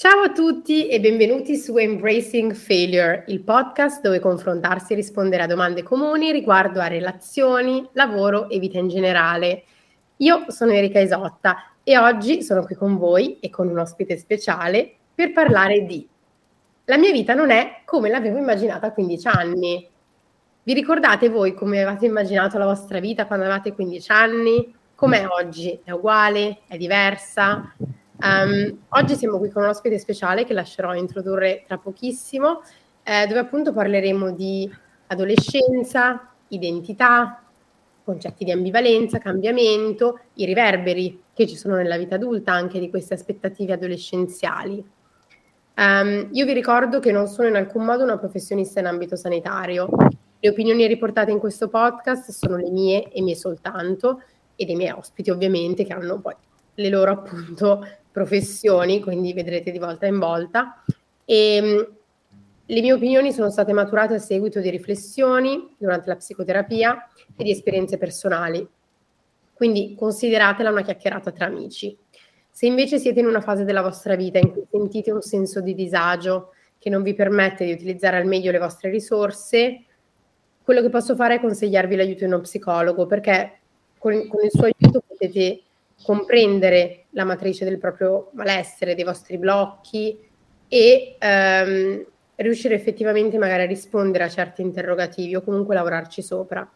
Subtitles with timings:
[0.00, 5.48] Ciao a tutti e benvenuti su Embracing Failure, il podcast dove confrontarsi e rispondere a
[5.48, 9.64] domande comuni riguardo a relazioni, lavoro e vita in generale.
[10.18, 14.88] Io sono Erika Isotta e oggi sono qui con voi e con un ospite speciale
[15.12, 16.06] per parlare di
[16.84, 19.84] La mia vita non è come l'avevo immaginata a 15 anni.
[20.62, 24.74] Vi ricordate voi come avevate immaginato la vostra vita quando avevate 15 anni?
[24.94, 25.80] Com'è oggi?
[25.82, 26.58] È uguale?
[26.68, 27.74] È diversa?
[28.20, 32.62] Um, oggi siamo qui con un ospite speciale che lascerò introdurre tra pochissimo,
[33.04, 34.68] eh, dove appunto parleremo di
[35.06, 37.44] adolescenza, identità,
[38.02, 43.14] concetti di ambivalenza, cambiamento, i riverberi che ci sono nella vita adulta anche di queste
[43.14, 44.84] aspettative adolescenziali.
[45.76, 49.88] Um, io vi ricordo che non sono in alcun modo una professionista in ambito sanitario.
[50.40, 54.22] Le opinioni riportate in questo podcast sono le mie e mie soltanto
[54.56, 56.34] e dei miei ospiti ovviamente che hanno poi
[56.78, 60.82] le loro appunto professioni, quindi vedrete di volta in volta.
[61.24, 61.96] E ehm,
[62.70, 67.50] le mie opinioni sono state maturate a seguito di riflessioni durante la psicoterapia e di
[67.50, 68.66] esperienze personali.
[69.54, 71.96] Quindi consideratela una chiacchierata tra amici.
[72.50, 75.74] Se invece siete in una fase della vostra vita in cui sentite un senso di
[75.74, 79.84] disagio che non vi permette di utilizzare al meglio le vostre risorse,
[80.62, 83.60] quello che posso fare è consigliarvi l'aiuto di uno psicologo, perché
[83.96, 85.62] con, con il suo aiuto potete
[86.02, 90.18] comprendere la matrice del proprio malessere, dei vostri blocchi
[90.68, 96.68] e ehm, riuscire effettivamente magari a rispondere a certi interrogativi o comunque lavorarci sopra.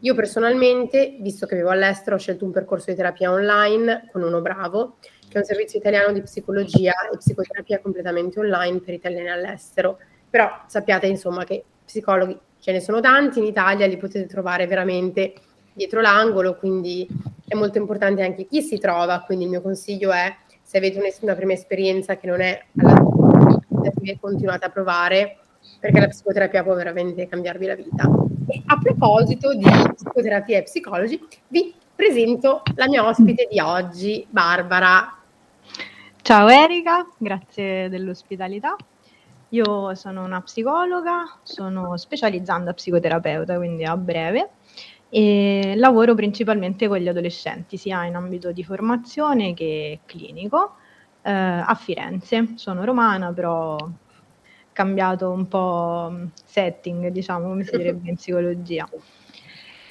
[0.00, 4.40] Io personalmente, visto che vivo all'estero, ho scelto un percorso di terapia online con Uno
[4.42, 9.98] Bravo, che è un servizio italiano di psicologia e psicoterapia completamente online per italiani all'estero.
[10.28, 15.32] Però sappiate insomma che psicologi ce ne sono tanti in Italia, li potete trovare veramente
[15.74, 17.06] dietro l'angolo, quindi
[17.46, 21.34] è molto importante anche chi si trova, quindi il mio consiglio è se avete una
[21.34, 23.12] prima esperienza che non è alla
[24.18, 25.38] continuate a provare
[25.78, 28.08] perché la psicoterapia può veramente cambiarvi la vita.
[28.46, 35.18] E a proposito di psicoterapia e psicologi, vi presento la mia ospite di oggi, Barbara.
[36.22, 38.76] Ciao Erika, grazie dell'ospitalità.
[39.50, 44.50] Io sono una psicologa, sono specializzando a psicoterapeuta, quindi a breve
[45.16, 50.74] e lavoro principalmente con gli adolescenti, sia in ambito di formazione che clinico,
[51.22, 52.54] eh, a Firenze.
[52.56, 53.98] Sono romana, però ho
[54.72, 56.12] cambiato un po'
[56.44, 58.88] setting, diciamo, come si direbbe in psicologia.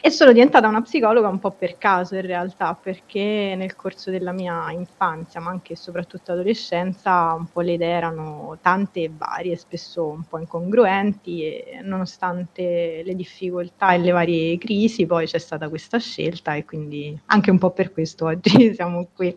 [0.06, 4.34] E sono diventata una psicologa un po' per caso in realtà, perché nel corso della
[4.34, 9.56] mia infanzia, ma anche e soprattutto adolescenza, un po' le idee erano tante e varie,
[9.56, 15.70] spesso un po' incongruenti e nonostante le difficoltà e le varie crisi, poi c'è stata
[15.70, 19.34] questa scelta e quindi anche un po' per questo oggi siamo qui.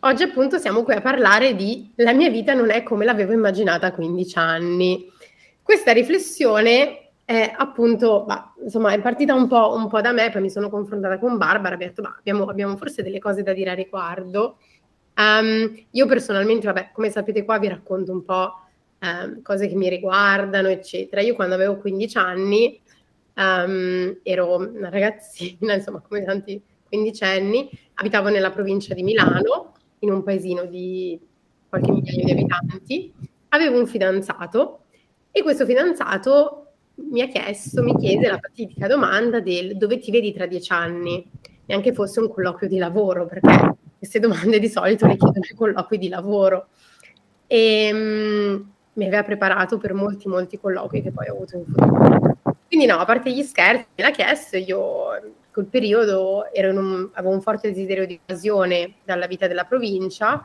[0.00, 3.86] Oggi appunto siamo qui a parlare di La mia vita non è come l'avevo immaginata
[3.86, 5.08] a 15 anni.
[5.62, 10.42] Questa riflessione è appunto, bah, insomma, è partita un po', un po', da me, poi
[10.42, 13.70] mi sono confrontata con Barbara, ho detto, bah, abbiamo, abbiamo forse delle cose da dire
[13.70, 14.58] a riguardo.
[15.16, 18.52] Um, io personalmente, vabbè, come sapete qua vi racconto un po'
[19.00, 21.22] um, cose che mi riguardano, eccetera.
[21.22, 22.80] Io quando avevo 15 anni
[23.36, 30.22] um, ero una ragazzina, insomma, come tanti quindicenni, abitavo nella provincia di Milano, in un
[30.22, 31.18] paesino di
[31.68, 33.14] qualche migliaio di abitanti,
[33.48, 34.80] avevo un fidanzato
[35.30, 36.63] e questo fidanzato
[36.96, 41.28] mi ha chiesto, mi chiese la fatidica domanda del dove ti vedi tra dieci anni,
[41.66, 45.98] neanche fosse un colloquio di lavoro, perché queste domande di solito le chiedono ai colloqui
[45.98, 46.68] di lavoro.
[47.46, 52.36] E um, mi aveva preparato per molti, molti colloqui che poi ho avuto in futuro.
[52.66, 57.40] Quindi no, a parte gli scherzi, me l'ha chiesto, io quel periodo un, avevo un
[57.40, 60.44] forte desiderio di evasione dalla vita della provincia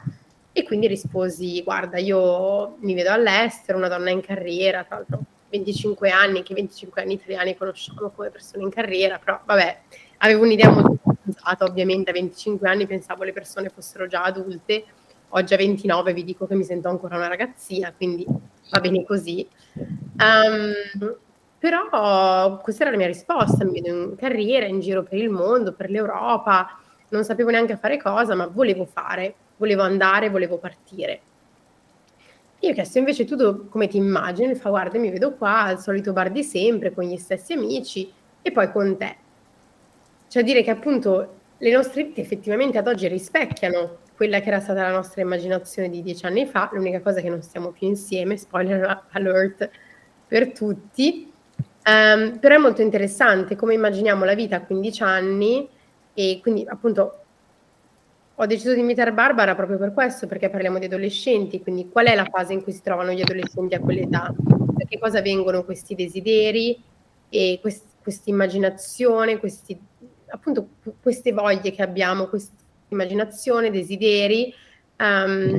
[0.52, 6.10] e quindi risposi, guarda, io mi vedo all'estero, una donna in carriera, tra l'altro 25
[6.10, 9.80] anni, che 25 anni italiani conosciamo come persone in carriera, però vabbè,
[10.18, 12.12] avevo un'idea molto avanzata, ovviamente.
[12.12, 14.86] A 25 anni pensavo le persone fossero già adulte,
[15.30, 18.26] oggi a 29 vi dico che mi sento ancora una ragazzina, quindi
[18.70, 19.48] va bene così.
[19.74, 20.74] Um,
[21.58, 25.74] però questa era la mia risposta, mi vedo in carriera, in giro per il mondo,
[25.74, 26.80] per l'Europa,
[27.10, 31.22] non sapevo neanche fare cosa, ma volevo fare, volevo andare, volevo partire.
[32.62, 34.54] Io ho chiesto invece tu come ti immagini?
[34.56, 38.12] Fa guarda, mi vedo qua al solito bar di sempre, con gli stessi amici
[38.42, 39.16] e poi con te.
[40.28, 44.82] Cioè dire che appunto le nostre vite effettivamente ad oggi rispecchiano quella che era stata
[44.82, 48.36] la nostra immaginazione di dieci anni fa, l'unica cosa è che non stiamo più insieme,
[48.36, 49.70] spoiler alert
[50.28, 51.32] per tutti,
[51.86, 55.70] um, però è molto interessante come immaginiamo la vita a 15 anni
[56.14, 57.24] e quindi appunto
[58.42, 62.16] ho deciso di invitare Barbara proprio per questo, perché parliamo di adolescenti, quindi qual è
[62.16, 64.34] la fase in cui si trovano gli adolescenti a quell'età?
[64.38, 66.82] Da che cosa vengono questi desideri
[67.28, 69.78] e questa immaginazione, questi,
[70.28, 70.70] appunto
[71.02, 72.56] queste voglie che abbiamo, questa
[72.88, 74.54] immaginazione, desideri,
[75.00, 75.58] um,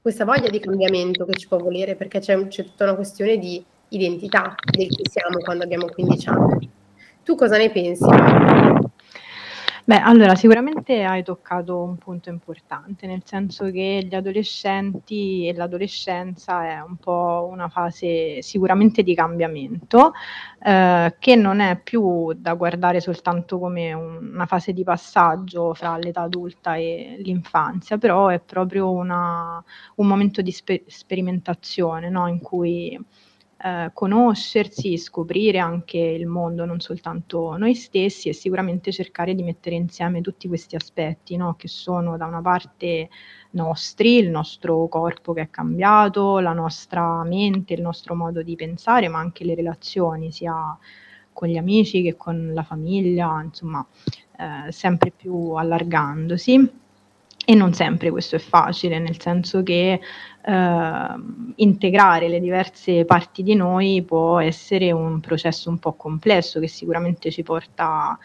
[0.00, 3.64] questa voglia di cambiamento che ci può volere, perché c'è, c'è tutta una questione di
[3.90, 6.70] identità del chi siamo quando abbiamo 15 anni.
[7.22, 8.80] Tu cosa ne pensi?
[9.84, 16.64] Beh, allora sicuramente hai toccato un punto importante, nel senso che gli adolescenti e l'adolescenza
[16.64, 20.12] è un po' una fase sicuramente di cambiamento,
[20.62, 25.96] eh, che non è più da guardare soltanto come un, una fase di passaggio fra
[25.96, 29.62] l'età adulta e l'infanzia, però è proprio una,
[29.96, 32.28] un momento di spe- sperimentazione no?
[32.28, 32.96] in cui
[33.64, 39.76] eh, conoscersi, scoprire anche il mondo, non soltanto noi stessi e sicuramente cercare di mettere
[39.76, 41.54] insieme tutti questi aspetti, no?
[41.54, 43.08] che sono da una parte
[43.50, 49.06] nostri, il nostro corpo che è cambiato, la nostra mente, il nostro modo di pensare,
[49.06, 50.76] ma anche le relazioni, sia
[51.32, 53.86] con gli amici che con la famiglia, insomma,
[54.38, 56.80] eh, sempre più allargandosi.
[57.44, 60.00] E non sempre questo è facile, nel senso che
[60.44, 61.06] eh,
[61.56, 67.32] integrare le diverse parti di noi può essere un processo un po' complesso che sicuramente
[67.32, 68.16] ci porta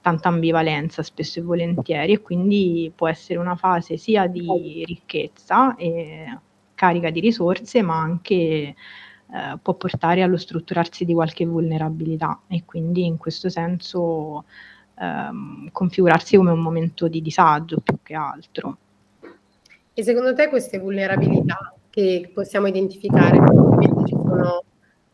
[0.00, 6.38] tanta ambivalenza spesso e volentieri e quindi può essere una fase sia di ricchezza e
[6.74, 8.74] carica di risorse ma anche eh,
[9.62, 12.40] può portare allo strutturarsi di qualche vulnerabilità.
[12.48, 14.44] E quindi in questo senso
[14.98, 18.76] ehm, configurarsi come un momento di disagio più che altro.
[19.94, 23.38] E secondo te queste vulnerabilità che possiamo identificare,
[24.06, 24.64] ci sono,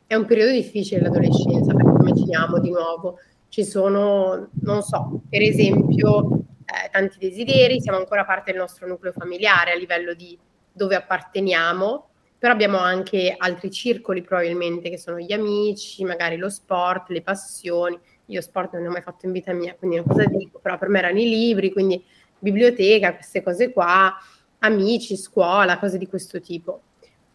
[0.06, 6.44] è un periodo difficile l'adolescenza, perché immaginiamo di nuovo, ci sono, non so, per esempio,
[6.64, 10.38] eh, tanti desideri, siamo ancora parte del nostro nucleo familiare a livello di
[10.70, 12.08] dove apparteniamo,
[12.38, 17.98] però abbiamo anche altri circoli probabilmente che sono gli amici, magari lo sport, le passioni,
[18.28, 20.78] io sport non ne ho mai fatto in vita mia, quindi non cosa dico, però
[20.78, 22.02] per me erano i libri, quindi
[22.38, 24.14] biblioteca, queste cose qua,
[24.60, 26.82] amici, scuola, cose di questo tipo.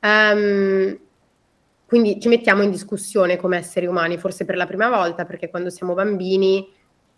[0.02, 1.00] Um,
[1.86, 5.70] quindi ci mettiamo in discussione come esseri umani, forse per la prima volta, perché quando
[5.70, 6.68] siamo bambini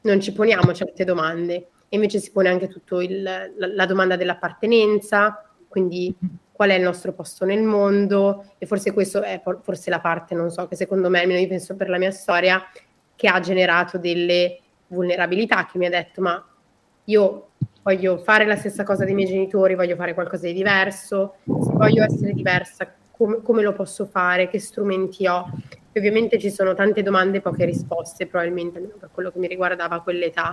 [0.01, 1.53] non ci poniamo certe domande,
[1.87, 6.15] e invece si pone anche tutta la, la domanda dell'appartenenza, quindi
[6.51, 10.49] qual è il nostro posto nel mondo, e forse questo è forse la parte, non
[10.49, 12.61] so, che secondo me, almeno io penso per la mia storia,
[13.15, 16.43] che ha generato delle vulnerabilità, che mi ha detto ma
[17.05, 17.49] io
[17.83, 22.03] voglio fare la stessa cosa dei miei genitori, voglio fare qualcosa di diverso, se voglio
[22.03, 25.47] essere diversa, come, come lo posso fare, che strumenti ho.
[25.91, 29.47] E ovviamente ci sono tante domande e poche risposte, probabilmente, almeno per quello che mi
[29.47, 30.51] riguardava quell'età.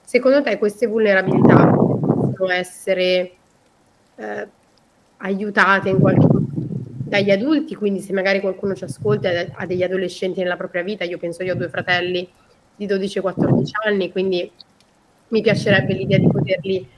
[0.00, 3.32] Secondo te queste vulnerabilità possono essere
[4.16, 4.48] eh,
[5.18, 6.41] aiutate in qualche modo
[7.12, 11.18] dagli adulti, quindi se magari qualcuno ci ascolta ha degli adolescenti nella propria vita, io
[11.18, 12.26] penso io ho due fratelli
[12.74, 14.50] di 12 e 14 anni, quindi
[15.28, 16.88] mi piacerebbe l'idea di poterli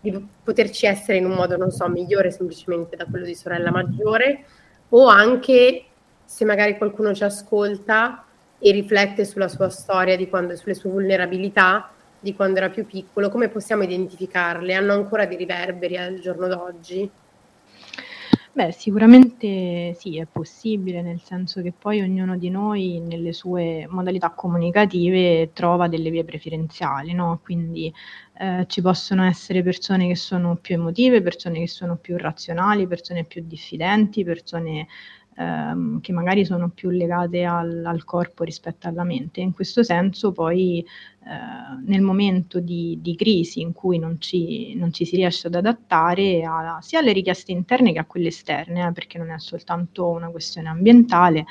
[0.00, 4.44] di poterci essere in un modo, non so, migliore semplicemente da quello di sorella maggiore,
[4.88, 5.84] o anche
[6.24, 8.24] se magari qualcuno ci ascolta
[8.58, 13.48] e riflette sulla sua storia, quando, sulle sue vulnerabilità, di quando era più piccolo, come
[13.48, 14.74] possiamo identificarle?
[14.74, 17.08] Hanno ancora dei riverberi al giorno d'oggi?
[18.52, 24.30] Beh, sicuramente sì, è possibile, nel senso che poi ognuno di noi nelle sue modalità
[24.32, 27.38] comunicative trova delle vie preferenziali, no?
[27.44, 27.92] Quindi
[28.40, 33.24] eh, ci possono essere persone che sono più emotive, persone che sono più razionali, persone
[33.24, 34.88] più diffidenti, persone
[35.36, 39.40] ehm, che magari sono più legate al, al, corpo rispetto alla mente.
[39.40, 44.92] In questo senso poi eh, nel momento di, di, crisi in cui non ci, non
[44.92, 48.92] ci, si riesce ad adattare a, sia alle richieste interne che a quelle esterne, eh,
[48.92, 51.44] perché non è soltanto una questione ambientale,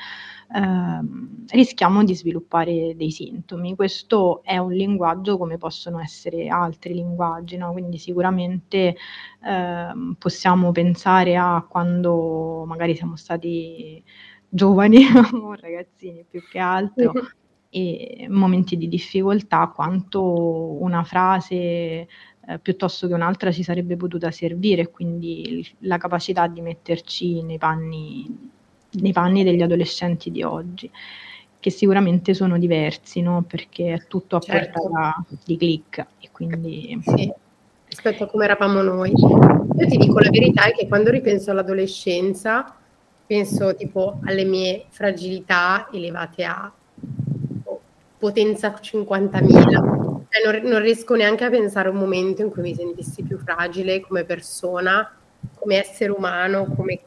[0.52, 3.76] Ehm, rischiamo di sviluppare dei sintomi.
[3.76, 7.72] Questo è un linguaggio come possono essere altri linguaggi, no?
[7.72, 8.96] quindi sicuramente
[9.44, 14.02] ehm, possiamo pensare a quando magari siamo stati
[14.48, 17.12] giovani o ragazzini più che altro
[17.70, 22.08] e momenti di difficoltà, quanto una frase
[22.46, 28.58] eh, piuttosto che un'altra ci sarebbe potuta servire, quindi la capacità di metterci nei panni
[28.92, 30.90] nei panni degli adolescenti di oggi,
[31.58, 33.44] che sicuramente sono diversi, no?
[33.46, 34.80] perché è tutto a certo.
[34.80, 37.00] portata di click e quindi...
[37.04, 37.32] Sì,
[37.88, 39.12] rispetto a come eravamo noi.
[39.12, 42.74] Io ti dico la verità è che quando ripenso all'adolescenza,
[43.26, 46.72] penso tipo alle mie fragilità elevate a
[47.64, 47.80] oh,
[48.18, 52.74] potenza 50.000 Cioè, non, non, riesco neanche a pensare a un momento in cui mi
[52.74, 55.12] sentissi più fragile come persona,
[55.54, 57.00] come essere umano, come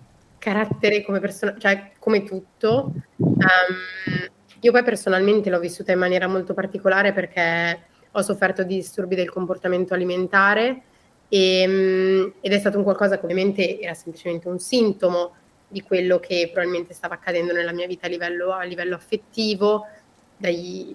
[0.44, 2.92] carattere, come persona, cioè come tutto.
[3.16, 4.28] Um,
[4.60, 7.80] io poi personalmente l'ho vissuta in maniera molto particolare perché
[8.12, 10.82] ho sofferto di disturbi del comportamento alimentare
[11.30, 15.36] e, ehm, ed è stato un qualcosa che ovviamente era semplicemente un sintomo
[15.70, 19.88] di quello che probabilmente stava accadendo nella mia vita a livello, a livello affettivo,
[20.36, 20.94] dai,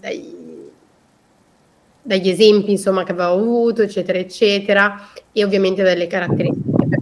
[0.00, 0.70] dai,
[2.02, 6.98] dagli esempi insomma, che avevo avuto, eccetera, eccetera, e ovviamente dalle caratteristiche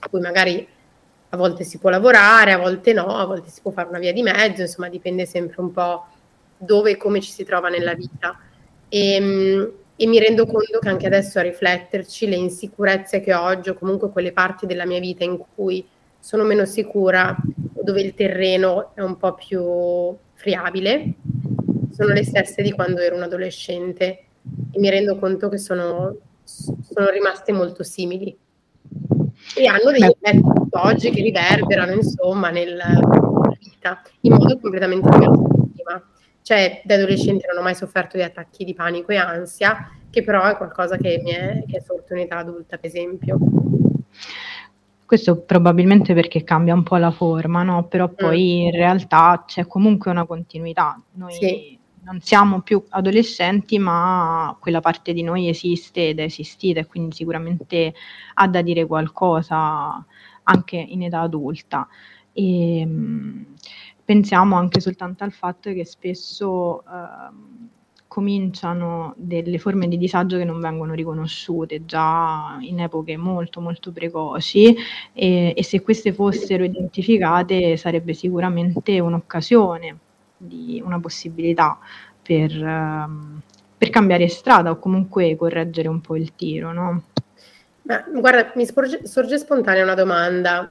[0.00, 0.66] su cui magari
[1.34, 4.12] a volte si può lavorare, a volte no, a volte si può fare una via
[4.12, 6.04] di mezzo, insomma dipende sempre un po'
[6.58, 8.38] dove e come ci si trova nella vita.
[8.88, 13.42] E, ehm, e mi rendo conto che anche adesso a rifletterci le insicurezze che ho
[13.42, 15.86] oggi o comunque quelle parti della mia vita in cui
[16.18, 17.36] sono meno sicura
[17.74, 21.14] o dove il terreno è un po' più friabile
[21.92, 24.24] sono le stesse di quando ero un adolescente
[24.70, 28.36] e mi rendo conto che sono, sono rimaste molto simili
[29.54, 32.86] e hanno degli effetti oggi che riverberano insomma nella
[33.58, 35.42] vita in modo completamente diverso
[35.74, 36.02] prima.
[36.42, 40.44] Cioè, da adolescente non ho mai sofferto di attacchi di panico e ansia, che però
[40.44, 43.38] è qualcosa che mi è, che è sorto in età adulta, per esempio.
[45.06, 47.84] Questo probabilmente perché cambia un po' la forma, no?
[47.84, 48.14] Però mm.
[48.16, 48.66] poi mm.
[48.66, 51.00] in realtà c'è comunque una continuità.
[51.12, 51.78] Noi sì.
[52.04, 57.14] Non siamo più adolescenti, ma quella parte di noi esiste ed è esistita e quindi
[57.14, 57.94] sicuramente
[58.34, 60.04] ha da dire qualcosa
[60.44, 61.86] anche in età adulta.
[62.32, 63.46] E, ehm,
[64.04, 67.60] pensiamo anche soltanto al fatto che spesso eh,
[68.08, 74.76] cominciano delle forme di disagio che non vengono riconosciute già in epoche molto molto precoci
[75.14, 79.98] e, e se queste fossero identificate sarebbe sicuramente un'occasione,
[80.42, 81.78] di, una possibilità
[82.20, 83.40] per, um,
[83.76, 87.02] per cambiare strada o comunque correggere un po' il tiro, no?
[87.82, 90.68] Ma, guarda, mi sorge, sorge spontanea una domanda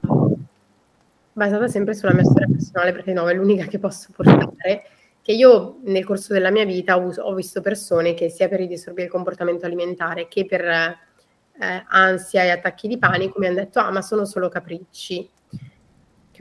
[1.32, 4.84] basata sempre sulla mia storia personale, perché no, è l'unica che posso portare,
[5.22, 8.66] che io nel corso della mia vita ho, ho visto persone che sia per i
[8.66, 13.78] disturbi del comportamento alimentare che per eh, ansia e attacchi di panico mi hanno detto,
[13.78, 15.28] ah, ma sono solo capricci,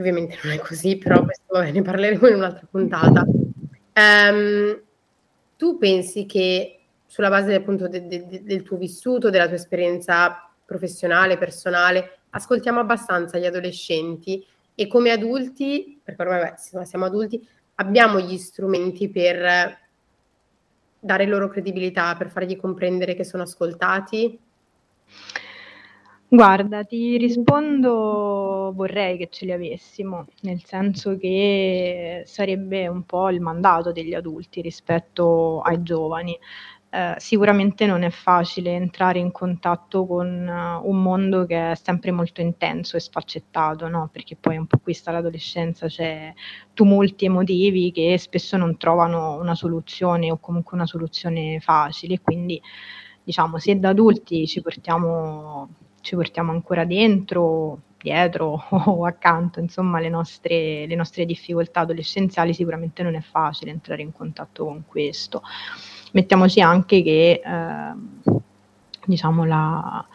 [0.01, 3.25] ovviamente non è così, però questo ne parleremo in un'altra puntata.
[3.93, 4.81] Um,
[5.55, 10.49] tu pensi che sulla base appunto de, de, de, del tuo vissuto, della tua esperienza
[10.65, 18.19] professionale, personale, ascoltiamo abbastanza gli adolescenti e come adulti, perché ormai beh, siamo adulti, abbiamo
[18.19, 19.79] gli strumenti per
[20.99, 24.39] dare loro credibilità, per fargli comprendere che sono ascoltati?
[26.33, 33.41] Guarda, ti rispondo, vorrei che ce li avessimo, nel senso che sarebbe un po' il
[33.41, 36.37] mandato degli adulti rispetto ai giovani.
[36.89, 42.11] Eh, sicuramente non è facile entrare in contatto con uh, un mondo che è sempre
[42.11, 44.09] molto intenso e sfaccettato, no?
[44.11, 46.33] perché poi un po' qui sta l'adolescenza, c'è
[46.73, 52.61] tumulti emotivi che spesso non trovano una soluzione o comunque una soluzione facile, quindi
[53.23, 55.69] diciamo se da adulti ci portiamo,
[56.01, 63.03] ci portiamo ancora dentro, dietro o accanto, insomma, le nostre, le nostre difficoltà adolescenziali, sicuramente
[63.03, 65.41] non è facile entrare in contatto con questo.
[66.11, 68.41] Mettiamoci anche che eh,
[69.05, 70.05] diciamo la,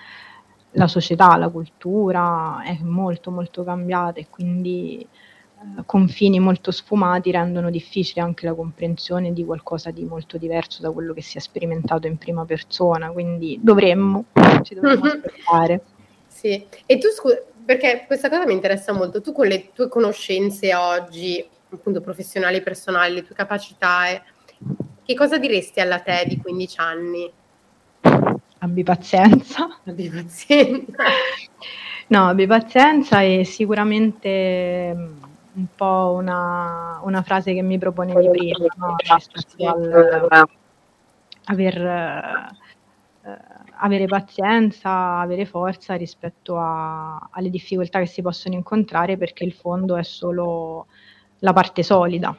[0.73, 7.71] la, società, la cultura è molto molto cambiata e quindi eh, confini molto sfumati rendono
[7.71, 12.07] difficile anche la comprensione di qualcosa di molto diverso da quello che si è sperimentato
[12.07, 14.27] in prima persona, quindi dovremmo,
[14.67, 15.81] ci dovremmo aspettare.
[16.27, 20.75] Sì, e tu scusa, perché questa cosa mi interessa molto, tu con le tue conoscenze
[20.75, 24.23] oggi, appunto professionali, personali, le tue capacità, eh,
[25.05, 27.33] che cosa diresti alla te di 15 anni?
[28.59, 29.79] Abbi pazienza.
[29.85, 31.05] Abbi pazienza.
[32.09, 35.23] no, abbi pazienza e sicuramente mm,
[35.55, 38.97] un po' una, una frase che mi proponevi prima, no?
[38.99, 40.49] rispetto al
[41.47, 41.81] aver,
[43.23, 43.37] eh,
[43.79, 49.97] avere pazienza, avere forza rispetto a, alle difficoltà che si possono incontrare perché il fondo
[49.97, 50.87] è solo
[51.41, 52.37] la parte solida.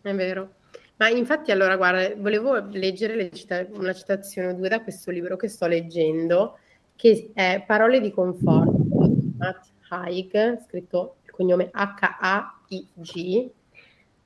[0.00, 0.50] È vero.
[0.96, 5.48] Ma infatti, allora, guarda, volevo leggere cita- una citazione o due da questo libro che
[5.48, 6.58] sto leggendo,
[6.96, 13.50] che è Parole di conforto di Matt Haig, scritto il cognome H-A-I-G.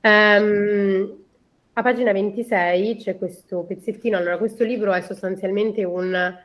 [0.00, 1.21] Um,
[1.74, 4.16] a pagina 26 c'è questo pezzettino.
[4.16, 6.38] Allora, questo libro è sostanzialmente un, un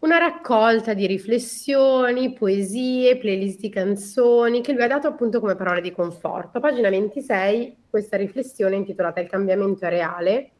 [0.00, 5.82] una raccolta di riflessioni, poesie, playlist di canzoni che lui ha dato appunto come parole
[5.82, 6.58] di conforto.
[6.58, 10.50] A pagina 26 questa riflessione intitolata Il cambiamento è reale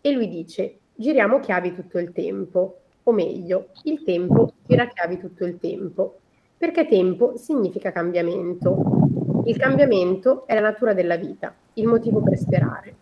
[0.00, 5.44] e lui dice giriamo chiavi tutto il tempo, o meglio, il tempo gira chiavi tutto
[5.44, 6.20] il tempo,
[6.56, 9.19] perché tempo significa cambiamento.
[9.44, 12.94] Il cambiamento è la natura della vita, il motivo per sperare.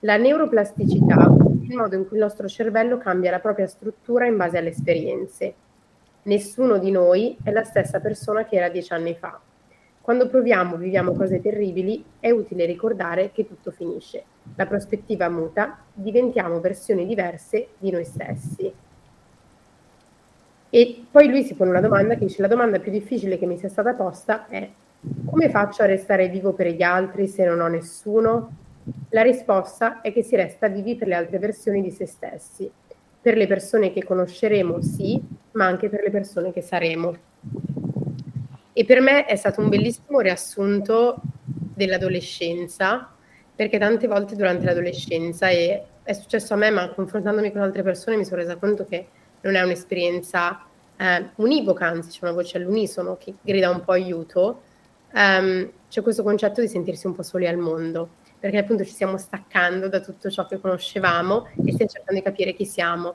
[0.00, 1.34] La neuroplasticità
[1.72, 5.54] il modo in cui il nostro cervello cambia la propria struttura in base alle esperienze.
[6.24, 9.40] Nessuno di noi è la stessa persona che era dieci anni fa.
[10.00, 14.24] Quando proviamo, viviamo cose terribili, è utile ricordare che tutto finisce.
[14.56, 18.72] La prospettiva muta, diventiamo versioni diverse di noi stessi.
[20.70, 23.58] E poi lui si pone una domanda che dice: La domanda più difficile che mi
[23.58, 24.68] sia stata posta è:
[25.24, 28.56] come faccio a restare vivo per gli altri se non ho nessuno?
[29.10, 32.70] La risposta è che si resta vivi per le altre versioni di se stessi,
[33.20, 35.20] per le persone che conosceremo sì,
[35.52, 37.16] ma anche per le persone che saremo.
[38.72, 43.10] E per me è stato un bellissimo riassunto dell'adolescenza,
[43.54, 48.16] perché tante volte durante l'adolescenza, e è successo a me, ma confrontandomi con altre persone
[48.16, 49.06] mi sono resa conto che
[49.42, 50.64] non è un'esperienza
[50.96, 54.62] eh, univoca, anzi c'è una voce all'unisono che grida un po' aiuto,
[55.14, 59.18] um, c'è questo concetto di sentirsi un po' soli al mondo perché appunto ci stiamo
[59.18, 63.14] staccando da tutto ciò che conoscevamo e stiamo cercando di capire chi siamo.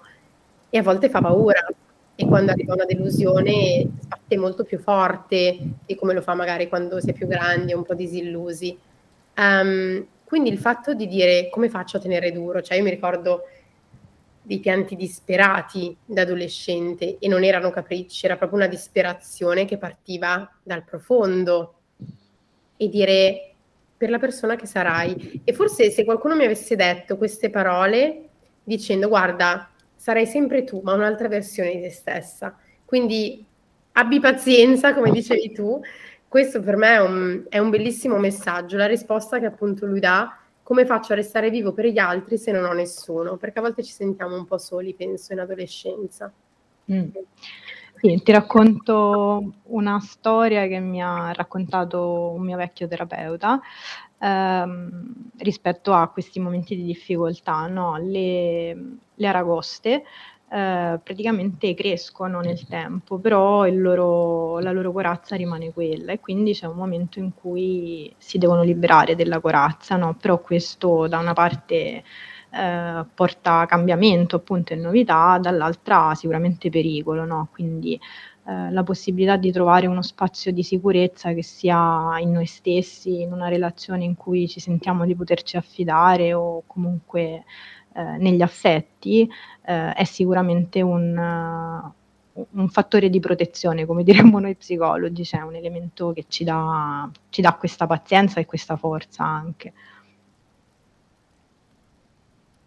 [0.70, 1.68] E a volte fa paura,
[2.16, 7.00] e quando arriva una delusione sbatte molto più forte di come lo fa magari quando
[7.02, 8.76] si è più grandi e un po' disillusi.
[9.36, 13.44] Um, quindi il fatto di dire come faccio a tenere duro, cioè io mi ricordo
[14.42, 20.50] dei pianti disperati da adolescente e non erano capricci, era proprio una disperazione che partiva
[20.64, 21.77] dal profondo
[22.78, 23.54] e dire
[23.98, 25.42] per la persona che sarai.
[25.44, 28.22] E forse se qualcuno mi avesse detto queste parole
[28.64, 32.56] dicendo guarda, sarai sempre tu, ma un'altra versione di te stessa.
[32.86, 33.44] Quindi
[33.94, 35.82] abbi pazienza, come dicevi tu.
[36.28, 40.38] Questo per me è un, è un bellissimo messaggio, la risposta che appunto lui dà
[40.62, 43.38] come faccio a restare vivo per gli altri se non ho nessuno?
[43.38, 46.30] Perché a volte ci sentiamo un po' soli, penso, in adolescenza.
[46.92, 47.08] Mm.
[48.00, 53.60] Sì, ti racconto una storia che mi ha raccontato un mio vecchio terapeuta
[54.20, 57.66] ehm, rispetto a questi momenti di difficoltà.
[57.68, 57.98] No?
[57.98, 60.04] Le, le aragoste
[60.50, 66.68] eh, praticamente crescono nel tempo, però loro, la loro corazza rimane quella e quindi c'è
[66.68, 70.14] un momento in cui si devono liberare della corazza, no?
[70.16, 72.04] però questo da una parte
[72.50, 77.50] eh, porta cambiamento appunto e novità, dall'altra sicuramente pericolo, no?
[77.52, 78.00] quindi
[78.48, 83.34] eh, la possibilità di trovare uno spazio di sicurezza che sia in noi stessi, in
[83.34, 87.44] una relazione in cui ci sentiamo di poterci affidare o comunque
[87.94, 89.30] eh, negli affetti,
[89.66, 91.18] eh, è sicuramente un,
[92.34, 97.42] un, fattore di protezione, come diremmo noi psicologi, cioè un elemento che ci dà, ci
[97.42, 99.74] dà questa pazienza e questa forza anche.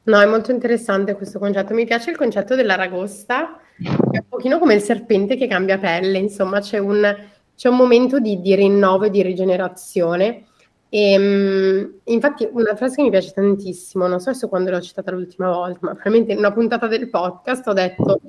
[0.03, 1.75] No, è molto interessante questo concetto.
[1.75, 6.61] Mi piace il concetto dell'aragosta, è un pochino come il serpente che cambia pelle, insomma,
[6.61, 7.17] c'è un,
[7.55, 10.47] c'è un momento di, di, rinnovo e di rigenerazione.
[10.89, 15.11] E, um, infatti, una frase che mi piace tantissimo, non so se quando l'ho citata
[15.11, 18.21] l'ultima volta, ma probabilmente in una puntata del podcast ho detto: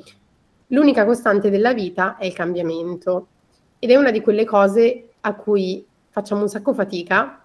[0.67, 3.27] L'unica costante della vita è il cambiamento.
[3.79, 7.41] Ed è una di quelle cose a cui facciamo un sacco fatica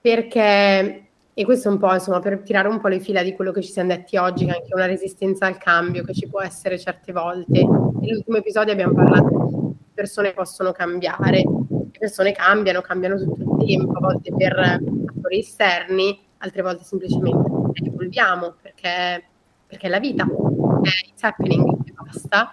[0.00, 1.07] perché
[1.38, 3.62] e questo è un po', insomma, per tirare un po' le fila di quello che
[3.62, 6.80] ci siamo detti oggi, che è anche una resistenza al cambio che ci può essere
[6.80, 7.64] certe volte.
[7.64, 13.92] Nell'ultimo episodio abbiamo parlato di persone possono cambiare, le persone cambiano, cambiano tutto il tempo,
[13.92, 19.24] a volte per fattori esterni, altre volte semplicemente perché evolviamo, perché,
[19.64, 22.50] perché è la vita, è it's happening e basta.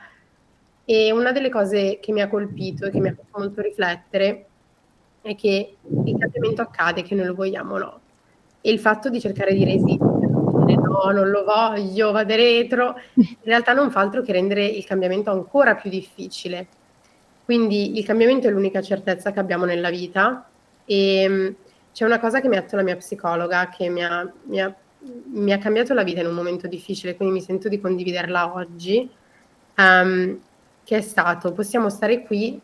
[0.85, 4.45] E una delle cose che mi ha colpito e che mi ha fatto molto riflettere
[5.21, 7.99] è che il cambiamento accade, che noi lo vogliamo o no
[8.65, 10.27] e il fatto di cercare di resistere,
[10.65, 14.83] dire no, non lo voglio, vado retro, in realtà non fa altro che rendere il
[14.85, 16.65] cambiamento ancora più difficile.
[17.45, 20.49] Quindi il cambiamento è l'unica certezza che abbiamo nella vita
[20.83, 21.47] e mm,
[21.93, 24.75] c'è una cosa che mi ha detto la mia psicologa che mi ha, mi, ha,
[25.25, 29.07] mi ha, cambiato la vita in un momento difficile, quindi mi sento di condividerla oggi,
[29.77, 30.39] um,
[30.83, 32.59] che è stato, possiamo stare qui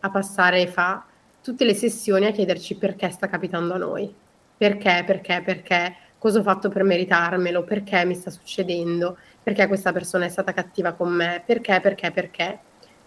[0.00, 1.02] a passare fa
[1.40, 4.24] tutte le sessioni a chiederci perché sta capitando a noi
[4.56, 10.24] perché, perché, perché, cosa ho fatto per meritarmelo, perché mi sta succedendo, perché questa persona
[10.24, 12.58] è stata cattiva con me, perché, perché, perché.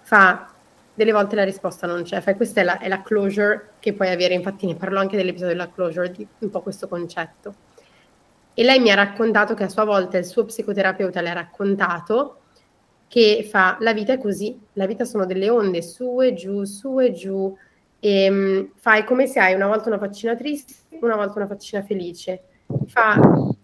[0.02, 0.52] Fa
[0.94, 4.10] delle volte la risposta non c'è, fa, questa è la, è la closure che puoi
[4.10, 7.54] avere, infatti ne parlo anche dell'episodio della closure, di un po' questo concetto.
[8.54, 12.40] E lei mi ha raccontato che a sua volta il suo psicoterapeuta le ha raccontato
[13.08, 17.00] che fa la vita è così, la vita sono delle onde su e giù, su
[17.00, 17.58] e giù,
[18.00, 21.84] e um, fai come se hai una volta una faccina triste, una volta una faccina
[21.84, 22.44] felice.
[22.88, 23.20] Fa,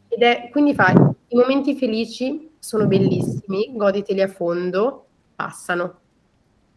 [0.08, 0.94] ed è, quindi fai
[1.28, 6.00] i momenti felici sono bellissimi, goditeli a fondo, passano.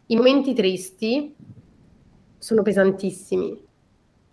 [0.07, 1.35] I momenti tristi
[2.37, 3.61] sono pesantissimi,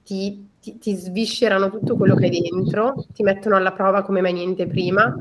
[0.04, 4.32] ti, ti, ti sviscerano tutto quello che hai dentro, ti mettono alla prova come mai
[4.32, 5.14] niente prima,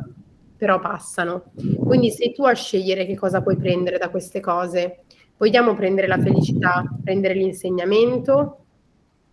[0.58, 1.52] però passano.
[1.84, 5.04] Quindi sei tu a scegliere che cosa puoi prendere da queste cose.
[5.38, 8.60] Vogliamo prendere la felicità, prendere l'insegnamento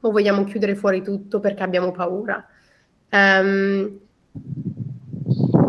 [0.00, 2.44] o vogliamo chiudere fuori tutto perché abbiamo paura?
[3.10, 4.00] Um,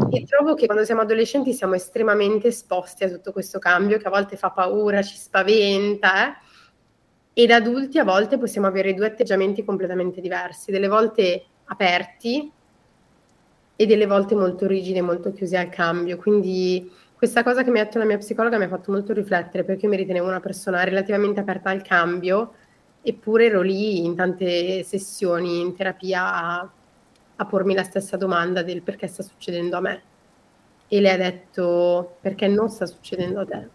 [0.09, 4.11] e trovo che quando siamo adolescenti siamo estremamente esposti a tutto questo cambio che a
[4.11, 6.35] volte fa paura, ci spaventa, eh?
[7.33, 12.51] e da adulti a volte possiamo avere due atteggiamenti completamente diversi, delle volte aperti
[13.75, 16.17] e delle volte molto rigidi e molto chiusi al cambio.
[16.17, 16.91] Quindi
[17.23, 19.85] questa cosa che mi ha detto la mia psicologa mi ha fatto molto riflettere perché
[19.85, 22.53] io mi ritenevo una persona relativamente aperta al cambio,
[23.01, 26.71] eppure ero lì in tante sessioni in terapia a
[27.35, 30.01] a pormi la stessa domanda del perché sta succedendo a me.
[30.87, 33.67] E lei ha detto perché non sta succedendo a te.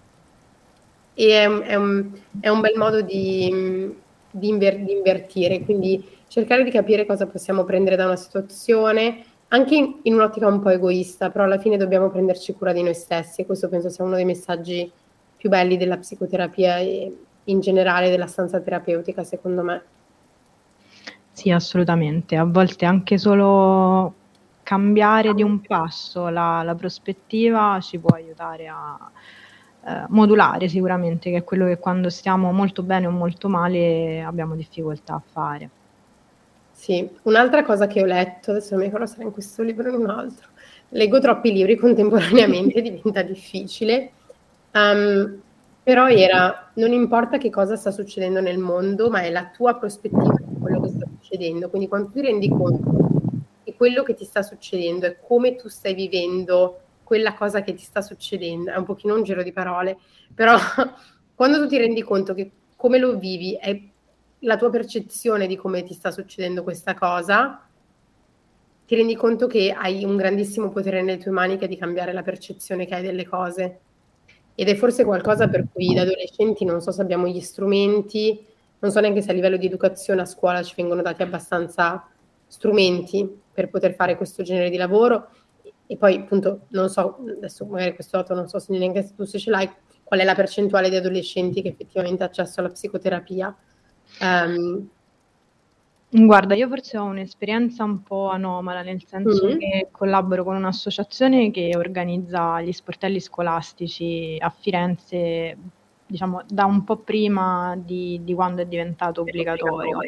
[1.14, 3.92] E è, è, un, è un, bel modo di,
[4.30, 9.74] di, inver, di, invertire, quindi cercare di capire cosa possiamo prendere da una situazione, anche
[9.74, 13.40] in, in un'ottica un po' egoista, però alla fine dobbiamo prenderci cura di noi stessi
[13.40, 14.90] e questo penso sia uno dei messaggi
[15.36, 19.82] più belli della psicoterapia e in generale della stanza terapeutica, secondo me.
[21.32, 22.36] Sì, assolutamente.
[22.36, 24.14] A volte anche solo
[24.64, 29.10] cambiare di un passo la, la prospettiva ci può aiutare a
[29.86, 34.54] eh, modulare sicuramente, che è quello che quando stiamo molto bene o molto male abbiamo
[34.56, 35.70] difficoltà a fare.
[36.78, 39.90] Sì, un'altra cosa che ho letto, adesso non mi ricordo se era in questo libro
[39.90, 40.50] o in un altro,
[40.90, 44.12] leggo troppi libri contemporaneamente, diventa difficile,
[44.74, 45.40] um,
[45.82, 50.36] però era, non importa che cosa sta succedendo nel mondo, ma è la tua prospettiva
[50.38, 51.68] di quello che sta succedendo.
[51.68, 52.96] Quindi quando ti rendi conto
[53.64, 57.82] che quello che ti sta succedendo è come tu stai vivendo quella cosa che ti
[57.82, 59.98] sta succedendo, è un pochino un giro di parole,
[60.32, 60.56] però
[61.34, 63.76] quando tu ti rendi conto che come lo vivi è
[64.40, 67.66] la tua percezione di come ti sta succedendo questa cosa,
[68.86, 72.12] ti rendi conto che hai un grandissimo potere nelle tue mani che è di cambiare
[72.12, 73.80] la percezione che hai delle cose.
[74.54, 78.44] Ed è forse qualcosa per cui da adolescenti non so se abbiamo gli strumenti
[78.80, 82.08] non so neanche se a livello di educazione a scuola ci vengono dati abbastanza
[82.46, 85.30] strumenti per poter fare questo genere di lavoro
[85.86, 89.38] e poi appunto non so, adesso magari questo dato non so se neanche tu se
[89.38, 89.68] ce l'hai,
[90.04, 93.56] qual è la percentuale di adolescenti che effettivamente ha accesso alla psicoterapia.
[94.20, 94.88] Um,
[96.10, 99.58] Guarda, io forse ho un'esperienza un po' anomala, nel senso mm-hmm.
[99.58, 105.56] che collaboro con un'associazione che organizza gli sportelli scolastici a Firenze
[106.06, 109.98] diciamo, da un po' prima di, di quando è diventato obbligatorio.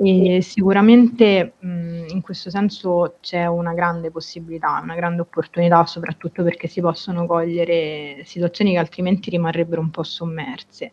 [0.00, 6.68] E sicuramente mh, in questo senso c'è una grande possibilità, una grande opportunità, soprattutto perché
[6.68, 10.92] si possono cogliere situazioni che altrimenti rimarrebbero un po' sommerse.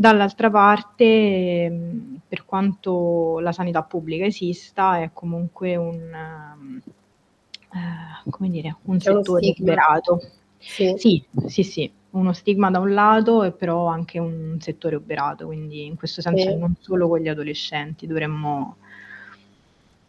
[0.00, 1.72] Dall'altra parte,
[2.28, 6.80] per quanto la sanità pubblica esista, è comunque un,
[7.72, 10.20] eh, come dire, un settore liberato.
[10.56, 10.94] Sì.
[10.96, 15.86] sì, sì, sì, uno stigma da un lato e però anche un settore operato, quindi
[15.86, 16.56] in questo senso sì.
[16.56, 18.76] non solo con gli adolescenti dovremmo...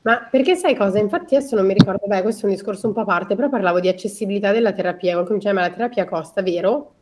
[0.04, 1.00] Ma perché sai cosa?
[1.00, 3.50] Infatti adesso non mi ricordo, beh questo è un discorso un po' a parte, però
[3.50, 6.94] parlavo di accessibilità della terapia, qualcuno diceva ma la terapia costa, vero?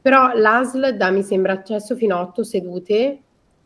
[0.00, 3.20] Però l'ASL dà mi sembra accesso fino a otto sedute,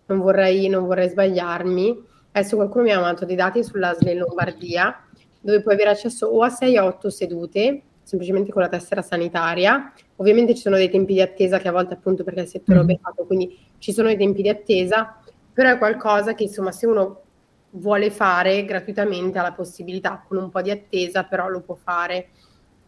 [0.07, 5.05] non vorrei, non vorrei sbagliarmi, adesso qualcuno mi ha mandato dei dati sull'ASL in Lombardia,
[5.40, 9.03] dove puoi avere accesso o a 6 o a 8 sedute, semplicemente con la tessera
[9.03, 9.92] sanitaria.
[10.16, 12.88] Ovviamente ci sono dei tempi di attesa che a volte appunto perché il settore mm.
[12.90, 15.18] è fatto, quindi ci sono dei tempi di attesa,
[15.53, 17.20] però è qualcosa che insomma se uno
[17.70, 22.29] vuole fare gratuitamente ha la possibilità, con un po' di attesa però lo può fare.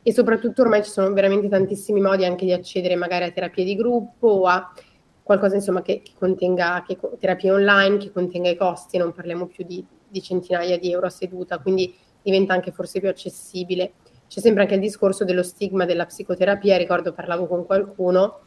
[0.06, 3.74] E soprattutto ormai ci sono veramente tantissimi modi anche di accedere magari a terapie di
[3.74, 4.72] gruppo o a
[5.20, 9.64] qualcosa insomma che, che contenga che, terapie online, che contenga i costi, non parliamo più
[9.64, 11.92] di, di centinaia di euro a seduta, quindi
[12.22, 13.94] diventa anche forse più accessibile.
[14.28, 18.42] C'è sempre anche il discorso dello stigma della psicoterapia, ricordo parlavo con qualcuno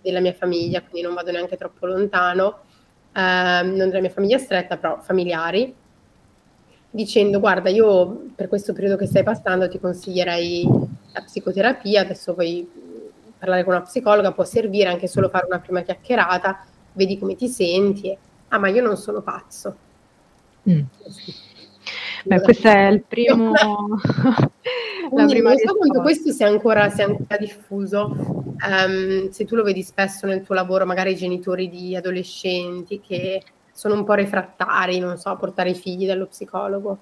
[0.00, 2.60] della mia famiglia, quindi non vado neanche troppo lontano,
[3.14, 5.74] eh, non della mia famiglia stretta, però familiari,
[6.88, 12.68] dicendo guarda io per questo periodo che stai passando ti consiglierei la psicoterapia, adesso vuoi
[13.38, 17.48] parlare con una psicologa, può servire anche solo fare una prima chiacchierata, vedi come ti
[17.48, 18.16] senti,
[18.48, 19.76] ah ma io non sono pazzo.
[20.68, 20.80] Mm.
[22.24, 23.52] Beh, questo è il primo...
[25.10, 28.04] Quindi non so quanto questo sia ancora, sia ancora diffuso.
[28.06, 33.42] um, se tu lo vedi spesso nel tuo lavoro, magari i genitori di adolescenti che
[33.72, 36.98] sono un po' refrattari, non so, a portare i figli dallo psicologo.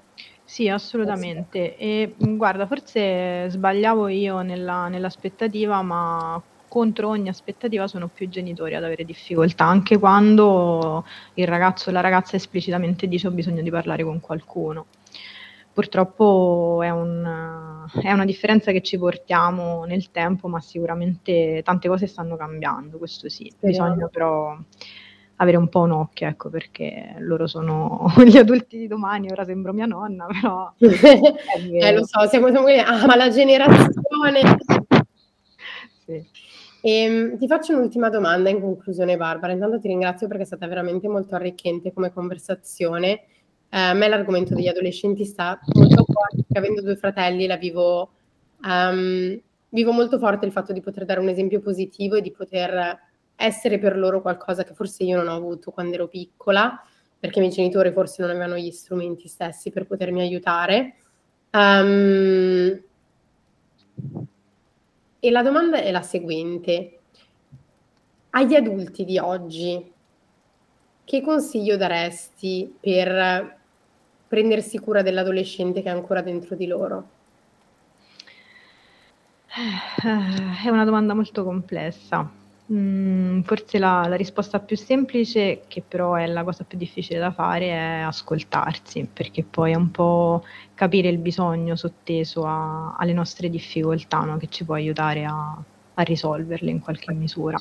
[0.50, 1.76] Sì, assolutamente.
[1.76, 8.74] E guarda, forse sbagliavo io nella, nell'aspettativa, ma contro ogni aspettativa sono più i genitori
[8.74, 13.70] ad avere difficoltà, anche quando il ragazzo o la ragazza esplicitamente dice ho bisogno di
[13.70, 14.86] parlare con qualcuno.
[15.72, 22.08] Purtroppo è, un, è una differenza che ci portiamo nel tempo, ma sicuramente tante cose
[22.08, 23.52] stanno cambiando, questo sì.
[23.56, 24.58] Bisogna però
[25.40, 29.72] avere un po' un occhio, ecco, perché loro sono gli adulti di domani, ora sembro
[29.72, 30.72] mia nonna, però...
[30.78, 34.40] eh, lo so, siamo, siamo ah, ma la generazione...
[36.04, 36.38] sì.
[36.82, 39.52] E, ehm, ti faccio un'ultima domanda in conclusione, Barbara.
[39.52, 43.12] Intanto ti ringrazio perché è stata veramente molto arricchente come conversazione.
[43.70, 48.10] Eh, a me l'argomento degli adolescenti sta molto forte, perché avendo due fratelli la vivo,
[48.62, 53.08] um, vivo molto forte il fatto di poter dare un esempio positivo e di poter
[53.40, 56.80] essere per loro qualcosa che forse io non ho avuto quando ero piccola,
[57.18, 60.96] perché i miei genitori forse non avevano gli strumenti stessi per potermi aiutare.
[61.52, 62.82] Um,
[65.18, 66.98] e la domanda è la seguente.
[68.30, 69.92] Agli adulti di oggi,
[71.04, 73.58] che consiglio daresti per
[74.28, 77.08] prendersi cura dell'adolescente che è ancora dentro di loro?
[79.48, 82.39] Eh, è una domanda molto complessa.
[82.72, 87.32] Mm, forse la, la, risposta più semplice, che però è la cosa più difficile da
[87.32, 93.50] fare, è ascoltarsi, perché poi è un po' capire il bisogno sotteso a, alle nostre
[93.50, 94.36] difficoltà, no?
[94.36, 95.60] che ci può aiutare a,
[95.94, 97.58] a risolverle in qualche misura.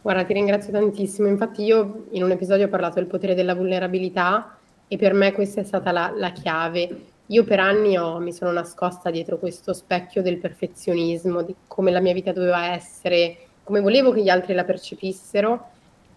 [0.00, 1.28] Guarda, ti ringrazio tantissimo.
[1.28, 4.56] Infatti io in un episodio ho parlato del potere della vulnerabilità
[4.88, 7.11] e per me questa è stata la, la chiave.
[7.32, 12.00] Io per anni ho, mi sono nascosta dietro questo specchio del perfezionismo, di come la
[12.00, 15.68] mia vita doveva essere, come volevo che gli altri la percepissero.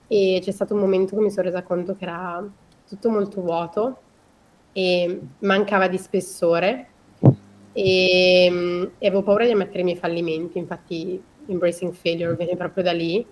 [0.08, 2.46] E c'è stato un momento che mi sono resa conto che era
[2.86, 3.98] tutto molto vuoto
[4.74, 6.88] e mancava di spessore.
[7.72, 12.92] E, e avevo paura di ammettere i miei fallimenti, infatti Embracing Failure viene proprio da
[12.92, 13.26] lì.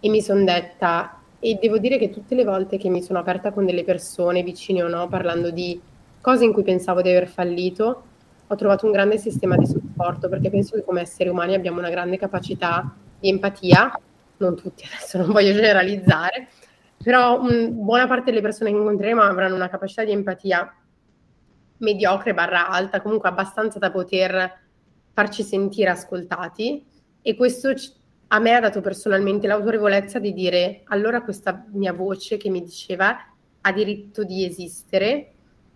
[0.00, 3.52] E mi sono detta e devo dire che tutte le volte che mi sono aperta
[3.52, 5.80] con delle persone vicine o no parlando di
[6.22, 8.04] cose in cui pensavo di aver fallito,
[8.46, 11.90] ho trovato un grande sistema di supporto perché penso che come esseri umani abbiamo una
[11.90, 14.00] grande capacità di empatia,
[14.38, 16.48] non tutti adesso non voglio generalizzare,
[17.02, 20.74] però un, buona parte delle persone che incontreremo avranno una capacità di empatia
[21.78, 24.60] mediocre barra alta, comunque abbastanza da poter
[25.12, 26.86] farci sentire ascoltati
[27.20, 27.72] e questo
[28.28, 33.16] a me ha dato personalmente l'autorevolezza di dire allora questa mia voce che mi diceva
[33.60, 35.31] ha diritto di esistere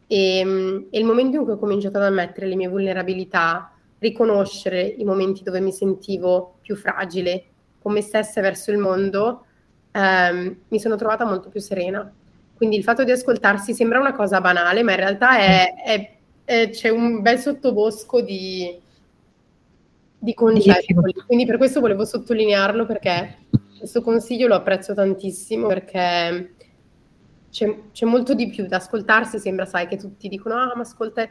[0.06, 4.82] e, ehm, e il momento in cui ho cominciato ad ammettere le mie vulnerabilità, riconoscere
[4.82, 7.44] i momenti dove mi sentivo più fragile
[7.80, 9.44] con me stessa verso il mondo,
[9.92, 12.12] ehm, mi sono trovata molto più serena.
[12.56, 16.70] Quindi il fatto di ascoltarsi sembra una cosa banale, ma in realtà è, è, è,
[16.70, 18.76] c'è un bel sottobosco di,
[20.18, 20.94] di concetti.
[21.26, 23.36] Quindi per questo volevo sottolinearlo perché
[23.78, 26.55] questo consiglio lo apprezzo tantissimo perché
[27.50, 31.28] c'è, c'è, molto di più da ascoltarsi, sembra, sai, che tutti dicono, ah, ma ascolta,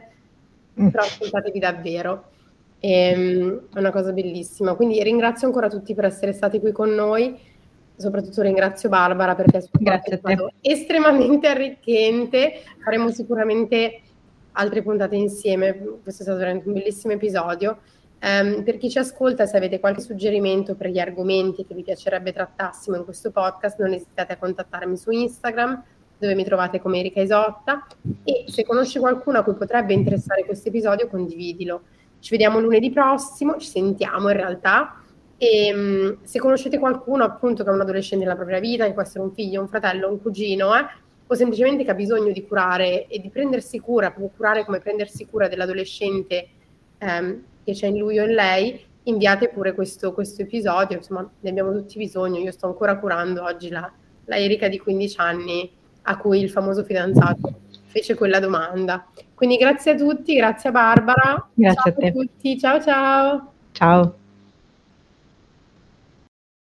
[0.80, 0.88] mm.
[0.88, 2.30] però ascoltatevi davvero.
[2.78, 4.74] E, ehm, è una cosa bellissima.
[4.74, 7.38] Quindi ringrazio ancora tutti per essere stati qui con noi,
[7.96, 12.62] soprattutto ringrazio Barbara perché è stato estremamente arricchente.
[12.82, 14.00] Faremo sicuramente
[14.52, 17.78] altre puntate insieme, questo è stato veramente un bellissimo episodio.
[18.18, 22.32] Um, per chi ci ascolta, se avete qualche suggerimento per gli argomenti che vi piacerebbe
[22.32, 25.84] trattassimo in questo podcast, non esitate a contattarmi su Instagram
[26.18, 27.86] dove mi trovate come Erika Isotta.
[28.24, 31.82] E se conosci qualcuno a cui potrebbe interessare questo episodio condividilo.
[32.18, 35.00] Ci vediamo lunedì prossimo, ci sentiamo in realtà.
[35.38, 39.20] E se conoscete qualcuno appunto che è un adolescente nella propria vita, che può essere
[39.20, 40.86] un figlio, un fratello, un cugino, eh,
[41.28, 45.26] o semplicemente che ha bisogno di curare e di prendersi cura, proprio curare come prendersi
[45.26, 46.48] cura dell'adolescente
[47.00, 51.50] um, che c'è in lui o in lei, inviate pure questo, questo, episodio, insomma ne
[51.50, 53.90] abbiamo tutti bisogno, io sto ancora curando oggi la,
[54.24, 55.70] la Erika di 15 anni
[56.06, 59.06] a cui il famoso fidanzato fece quella domanda.
[59.34, 61.48] Quindi grazie a tutti, grazie a Barbara.
[61.52, 63.52] Grazie ciao a, a tutti, ciao ciao.
[63.72, 64.16] Ciao.